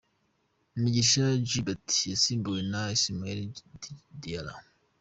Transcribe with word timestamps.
Mugisha 0.79 1.25
Gilbert 1.47 1.87
yasimbuwe 2.11 2.59
na 2.71 2.81
Ismaila 2.95 3.43
Diarra. 4.21 4.55